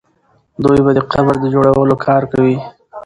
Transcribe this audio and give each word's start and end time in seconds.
دوی 0.63 0.79
به 0.85 0.91
د 0.95 0.99
قبر 1.11 1.35
د 1.41 1.45
جوړولو 1.53 1.95
کار 2.05 2.23
کوي. 2.31 2.57